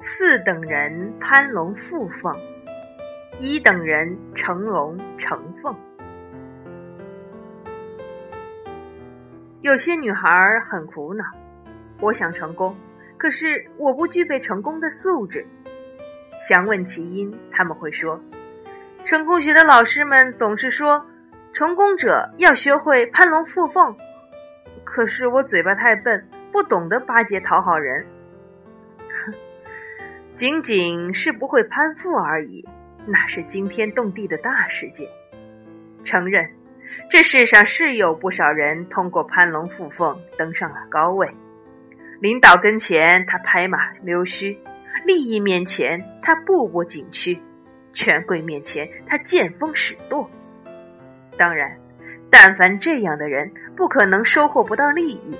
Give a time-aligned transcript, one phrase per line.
[0.00, 2.36] 四等人攀龙附凤，
[3.38, 5.76] 一等人成龙成凤。
[9.60, 11.24] 有些女孩很苦恼，
[12.00, 12.76] 我想成功，
[13.16, 15.46] 可是我不具备成功的素质。
[16.48, 18.20] 想问其因，他们会说，
[19.04, 21.06] 成功学的老师们总是说，
[21.52, 23.96] 成功者要学会攀龙附凤。
[24.84, 28.06] 可是我嘴巴太笨，不懂得巴结讨好人。
[29.26, 29.34] 哼，
[30.36, 32.64] 仅仅是不会攀附而已，
[33.06, 35.08] 那是惊天动地的大事件。
[36.04, 36.50] 承认。
[37.10, 41.30] 这世上是有不少人通过攀龙附凤登上了高位，
[42.20, 44.58] 领导跟前他拍马溜须，
[45.06, 47.40] 利益面前他步步紧趋，
[47.94, 50.30] 权贵面前他见风使舵。
[51.38, 51.78] 当然，
[52.30, 55.36] 但凡这样的人，不可能收获不到利益。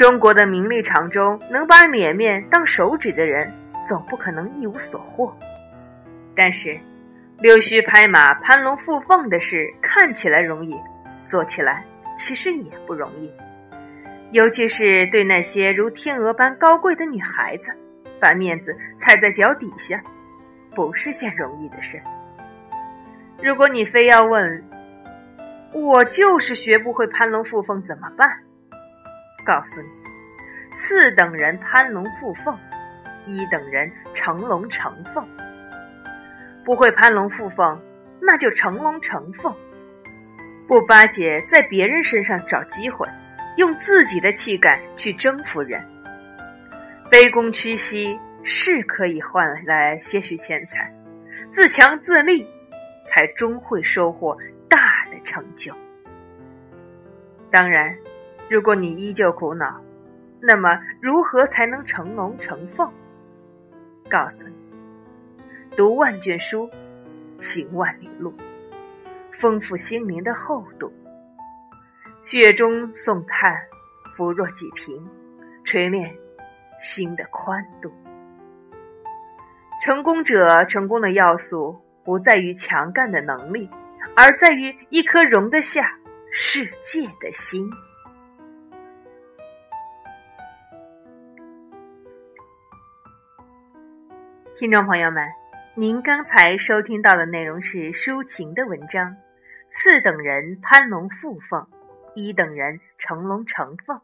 [0.00, 3.52] 中国的名利场中，能把脸面当手指的人，
[3.86, 5.36] 总不可能一无所获。
[6.34, 6.80] 但是。
[7.38, 10.74] 溜须拍马、攀龙附凤的事看起来容易，
[11.26, 11.84] 做起来
[12.18, 13.30] 其实也不容易。
[14.30, 17.70] 尤其是对那些如天鹅般高贵的女孩子，
[18.20, 20.02] 把面子踩在脚底下，
[20.74, 22.00] 不是件容易的事。
[23.42, 24.64] 如果你非要问，
[25.74, 28.26] 我就是学不会攀龙附凤怎么办？
[29.44, 29.88] 告诉你，
[30.76, 32.56] 四等人攀龙附凤，
[33.26, 35.26] 一等人成龙成凤。
[36.64, 37.80] 不会攀龙附凤，
[38.20, 39.52] 那就成龙成凤；
[40.68, 43.06] 不巴结，在别人身上找机会，
[43.56, 45.82] 用自己的气概去征服人。
[47.10, 50.92] 卑躬屈膝是可以换来些许钱财，
[51.50, 52.46] 自强自立，
[53.06, 54.36] 才终会收获
[54.68, 55.74] 大的成就。
[57.50, 57.96] 当然，
[58.50, 59.80] 如果你依旧苦恼，
[60.40, 62.92] 那么如何才能成龙成凤？
[64.10, 64.54] 告诉你。
[65.76, 66.68] 读万卷书，
[67.40, 68.34] 行万里路，
[69.40, 70.92] 丰富心灵的厚度。
[72.22, 73.56] 雪中送炭，
[74.16, 75.08] 扶若几瓶，
[75.64, 76.12] 锤炼
[76.82, 77.92] 心的宽度。
[79.84, 83.70] 成功者成功的要素不在于强干的能力，
[84.16, 85.96] 而在于一颗容得下
[86.32, 87.70] 世界的心。
[94.60, 95.26] 听众朋友们。
[95.74, 99.16] 您刚才收听到的内容是抒情的文章，
[99.70, 101.66] 四等人攀龙附凤，
[102.14, 104.02] 一等人成龙成凤。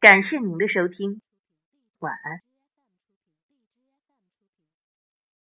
[0.00, 1.20] 感谢您的收听，
[1.98, 2.40] 晚安。